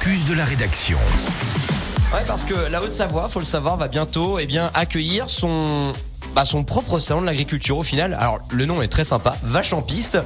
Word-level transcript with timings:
de 0.00 0.34
la 0.34 0.44
rédaction. 0.44 0.98
Ouais, 2.12 2.22
parce 2.26 2.44
que 2.44 2.54
la 2.70 2.82
Haute-Savoie, 2.82 3.28
faut 3.28 3.38
le 3.38 3.44
savoir, 3.44 3.76
va 3.76 3.88
bientôt 3.88 4.38
eh 4.38 4.46
bien, 4.46 4.70
accueillir 4.74 5.28
son 5.28 5.92
bah, 6.34 6.44
son 6.44 6.64
propre 6.64 6.98
salon 6.98 7.20
de 7.20 7.26
l'agriculture 7.26 7.78
au 7.78 7.82
final. 7.82 8.16
Alors 8.18 8.40
le 8.50 8.66
nom 8.66 8.82
est 8.82 8.88
très 8.88 9.04
sympa, 9.04 9.36
Vache 9.42 9.72
en 9.72 9.82
piste. 9.82 10.18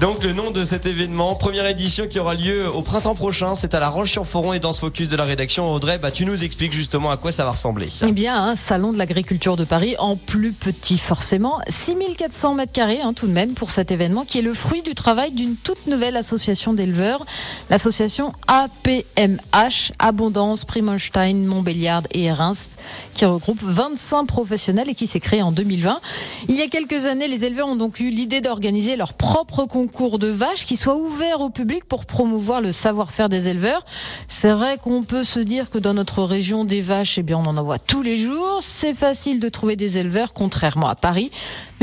Donc 0.00 0.22
le 0.24 0.32
nom 0.32 0.50
de 0.50 0.64
cet 0.64 0.86
événement, 0.86 1.34
première 1.36 1.66
édition 1.66 2.08
qui 2.08 2.18
aura 2.18 2.34
lieu 2.34 2.68
au 2.68 2.82
printemps 2.82 3.14
prochain, 3.14 3.54
c'est 3.54 3.74
à 3.74 3.80
La 3.80 3.88
Roche-sur-Foron 3.88 4.52
et 4.52 4.58
dans 4.58 4.72
ce 4.72 4.80
focus 4.80 5.08
de 5.08 5.16
la 5.16 5.24
rédaction, 5.24 5.72
Audrey, 5.72 5.98
bah, 5.98 6.10
tu 6.10 6.26
nous 6.26 6.42
expliques 6.42 6.72
justement 6.72 7.10
à 7.10 7.16
quoi 7.16 7.30
ça 7.30 7.44
va 7.44 7.52
ressembler. 7.52 7.88
Eh 8.06 8.12
bien, 8.12 8.34
un 8.34 8.56
salon 8.56 8.92
de 8.92 8.98
l'agriculture 8.98 9.56
de 9.56 9.64
Paris 9.64 9.94
en 9.98 10.16
plus 10.16 10.52
petit 10.52 10.98
forcément, 10.98 11.60
6400 11.68 12.54
mètres 12.54 12.72
carrés 12.72 13.00
hein, 13.00 13.12
tout 13.12 13.26
de 13.26 13.32
même 13.32 13.54
pour 13.54 13.70
cet 13.70 13.92
événement 13.92 14.24
qui 14.24 14.38
est 14.38 14.42
le 14.42 14.54
fruit 14.54 14.82
du 14.82 14.94
travail 14.94 15.30
d'une 15.30 15.56
toute 15.56 15.86
nouvelle 15.86 16.16
association 16.16 16.72
d'éleveurs, 16.72 17.24
l'association 17.70 18.32
APMH, 18.48 19.92
Abondance, 19.98 20.64
Primonstein, 20.64 21.46
Montbéliard 21.46 22.02
et 22.10 22.32
Reims, 22.32 22.70
qui 23.14 23.24
regroupe 23.24 23.62
25 23.62 24.26
professionnels 24.26 24.88
et 24.88 24.94
qui 24.94 25.06
s'est 25.06 25.20
en 25.42 25.52
2020. 25.52 26.00
Il 26.48 26.56
y 26.56 26.62
a 26.62 26.68
quelques 26.68 27.06
années, 27.06 27.28
les 27.28 27.44
éleveurs 27.44 27.68
ont 27.68 27.76
donc 27.76 28.00
eu 28.00 28.10
l'idée 28.10 28.40
d'organiser 28.40 28.96
leur 28.96 29.14
propre 29.14 29.64
concours 29.64 30.18
de 30.18 30.28
vaches 30.28 30.66
qui 30.66 30.76
soit 30.76 30.96
ouvert 30.96 31.40
au 31.40 31.50
public 31.50 31.84
pour 31.84 32.06
promouvoir 32.06 32.60
le 32.60 32.72
savoir-faire 32.72 33.28
des 33.28 33.48
éleveurs. 33.48 33.84
C'est 34.28 34.52
vrai 34.52 34.78
qu'on 34.78 35.02
peut 35.02 35.24
se 35.24 35.40
dire 35.40 35.70
que 35.70 35.78
dans 35.78 35.94
notre 35.94 36.22
région 36.22 36.64
des 36.64 36.80
vaches, 36.80 37.18
eh 37.18 37.22
bien, 37.22 37.38
on 37.38 37.46
en 37.46 37.56
envoie 37.56 37.78
tous 37.78 38.02
les 38.02 38.16
jours. 38.16 38.58
C'est 38.62 38.94
facile 38.94 39.40
de 39.40 39.48
trouver 39.48 39.76
des 39.76 39.98
éleveurs, 39.98 40.32
contrairement 40.32 40.88
à 40.88 40.94
Paris. 40.94 41.30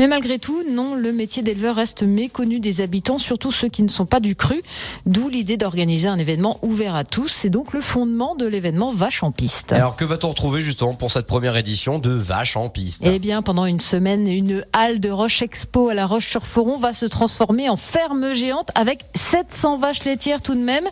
Mais 0.02 0.08
malgré 0.08 0.40
tout, 0.40 0.64
non, 0.68 0.96
le 0.96 1.12
métier 1.12 1.44
d'éleveur 1.44 1.76
reste 1.76 2.02
méconnu 2.02 2.58
des 2.58 2.80
habitants, 2.80 3.18
surtout 3.18 3.52
ceux 3.52 3.68
qui 3.68 3.84
ne 3.84 3.88
sont 3.88 4.04
pas 4.04 4.18
du 4.18 4.34
cru. 4.34 4.60
D'où 5.06 5.28
l'idée 5.28 5.56
d'organiser 5.56 6.08
un 6.08 6.18
événement 6.18 6.58
ouvert 6.62 6.96
à 6.96 7.04
tous. 7.04 7.28
C'est 7.28 7.50
donc 7.50 7.72
le 7.72 7.80
fondement 7.80 8.34
de 8.34 8.44
l'événement 8.44 8.90
Vache 8.90 9.22
en 9.22 9.30
piste. 9.30 9.70
Alors 9.70 9.94
que 9.94 10.04
va-t-on 10.04 10.30
retrouver 10.30 10.60
justement 10.60 10.94
pour 10.94 11.12
cette 11.12 11.28
première 11.28 11.56
édition 11.56 12.00
de 12.00 12.10
Vache 12.10 12.56
en 12.56 12.68
piste? 12.68 13.04
Eh 13.06 13.20
bien, 13.20 13.42
pendant 13.42 13.64
une 13.64 13.78
semaine, 13.78 14.26
une 14.26 14.64
halle 14.72 14.98
de 14.98 15.08
Roche 15.08 15.40
Expo 15.40 15.90
à 15.90 15.94
la 15.94 16.04
Roche-sur-Foron 16.04 16.78
va 16.78 16.94
se 16.94 17.06
transformer 17.06 17.68
en 17.68 17.76
ferme 17.76 18.34
géante 18.34 18.70
avec 18.74 19.04
700 19.32 19.78
vaches 19.78 20.04
laitières 20.04 20.42
tout 20.42 20.54
de 20.54 20.60
même. 20.60 20.86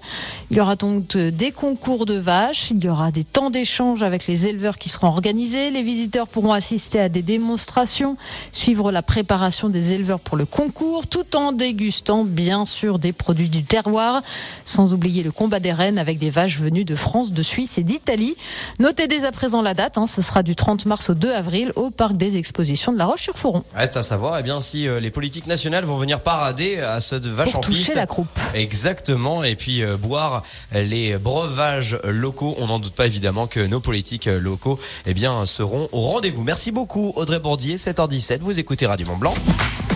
Il 0.51 0.57
y 0.57 0.61
aura 0.63 0.75
donc 0.75 1.15
des 1.15 1.53
concours 1.53 2.07
de 2.07 2.15
vaches, 2.15 2.71
il 2.71 2.83
y 2.83 2.89
aura 2.89 3.11
des 3.11 3.23
temps 3.23 3.51
d'échange 3.51 4.03
avec 4.03 4.27
les 4.27 4.47
éleveurs 4.47 4.77
qui 4.77 4.89
seront 4.89 5.09
organisés, 5.09 5.71
les 5.71 5.83
visiteurs 5.83 6.27
pourront 6.27 6.55
assister 6.55 6.99
à 7.01 7.11
des 7.11 7.21
démonstrations, 7.21 8.17
suivre 8.53 8.93
la 8.93 9.03
préparation 9.03 9.69
des 9.69 9.93
éleveurs 9.93 10.21
pour 10.21 10.39
le 10.39 10.47
concours, 10.47 11.07
tout 11.07 11.37
en 11.37 11.53
dégustant 11.53 12.25
bien 12.25 12.65
sûr 12.65 12.99
des 12.99 13.13
produits 13.13 13.51
du 13.51 13.63
terroir, 13.63 14.23
sans 14.65 14.95
oublier 14.95 15.23
le 15.23 15.33
combat 15.33 15.61
des 15.61 15.73
rennes 15.73 15.99
avec 15.99 16.19
des 16.19 16.31
vaches 16.31 16.59
venues 16.61 16.87
de 16.87 16.97
France, 16.97 17.33
de 17.33 17.43
Suisse 17.43 17.77
et 17.77 17.85
d'Italie. 17.85 18.37
Notez 18.79 19.07
dès 19.07 19.27
à 19.27 19.33
présent 19.33 19.61
la 19.61 19.75
date, 19.75 19.99
hein, 19.99 20.07
ce 20.07 20.23
sera 20.23 20.43
du 20.43 20.57
30 20.57 20.87
mars 20.87 21.11
au 21.11 21.15
2 21.15 21.31
avril 21.31 21.73
au 21.77 21.91
Parc 21.91 22.17
des 22.17 22.39
Expositions 22.39 22.91
de 22.93 22.97
la 22.97 23.05
Roche-sur-Foron. 23.05 23.65
Reste 23.75 23.99
à 23.99 24.03
savoir 24.03 24.39
eh 24.39 24.43
bien, 24.43 24.63
si 24.63 24.89
euh, 24.89 24.99
les 24.99 25.11
politiques 25.11 25.47
nationales 25.47 25.85
vont 25.85 25.99
venir 25.99 26.21
parader 26.21 26.79
à 26.79 27.03
cette 27.03 27.27
vache 27.27 27.51
pour 27.51 27.59
en 27.59 27.63
toucher 27.63 27.85
piste. 27.85 27.95
la 27.97 28.07
croupe. 28.07 28.30
Exactement, 28.55 29.45
et 29.45 29.55
puis 29.55 29.83
euh, 29.83 29.97
boire 29.97 30.43
les 30.73 31.19
breuvages 31.19 31.99
locaux. 32.05 32.55
On 32.59 32.67
n'en 32.67 32.79
doute 32.79 32.95
pas 32.95 33.07
évidemment 33.07 33.47
que 33.47 33.61
nos 33.61 33.81
politiques 33.81 34.27
locaux 34.27 34.79
eh 35.07 35.15
bien, 35.15 35.47
seront 35.47 35.89
au 35.93 36.03
rendez-vous. 36.03 36.43
Merci 36.43 36.73
beaucoup 36.73 37.13
Audrey 37.17 37.39
Bordier, 37.39 37.77
7h17, 37.77 38.41
vous 38.41 38.59
écoutez 38.59 38.87
Radio 38.87 39.07
Mont 39.07 39.17
Blanc. 39.17 39.35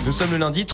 Nous 0.06 0.12
sommes 0.12 0.30
le 0.30 0.36
lundi 0.36 0.62